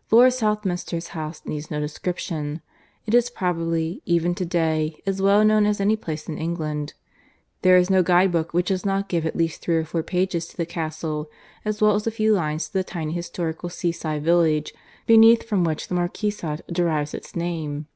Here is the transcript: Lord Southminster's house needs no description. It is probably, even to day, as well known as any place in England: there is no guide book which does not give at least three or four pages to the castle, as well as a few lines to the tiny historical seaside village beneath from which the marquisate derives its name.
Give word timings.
Lord 0.10 0.32
Southminster's 0.32 1.10
house 1.14 1.42
needs 1.44 1.70
no 1.70 1.78
description. 1.78 2.60
It 3.06 3.14
is 3.14 3.30
probably, 3.30 4.02
even 4.04 4.34
to 4.34 4.44
day, 4.44 5.00
as 5.06 5.22
well 5.22 5.44
known 5.44 5.64
as 5.64 5.80
any 5.80 5.94
place 5.94 6.26
in 6.28 6.36
England: 6.38 6.94
there 7.62 7.76
is 7.76 7.88
no 7.88 8.02
guide 8.02 8.32
book 8.32 8.52
which 8.52 8.66
does 8.66 8.84
not 8.84 9.08
give 9.08 9.24
at 9.24 9.36
least 9.36 9.60
three 9.62 9.76
or 9.76 9.84
four 9.84 10.02
pages 10.02 10.48
to 10.48 10.56
the 10.56 10.66
castle, 10.66 11.30
as 11.64 11.80
well 11.80 11.94
as 11.94 12.04
a 12.04 12.10
few 12.10 12.32
lines 12.32 12.66
to 12.66 12.72
the 12.72 12.82
tiny 12.82 13.12
historical 13.12 13.68
seaside 13.68 14.24
village 14.24 14.74
beneath 15.06 15.44
from 15.48 15.62
which 15.62 15.86
the 15.86 15.94
marquisate 15.94 16.62
derives 16.66 17.14
its 17.14 17.36
name. 17.36 17.86